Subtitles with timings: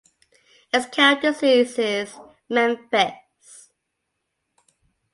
[0.73, 2.15] Its county seat is
[2.49, 3.69] Memphis.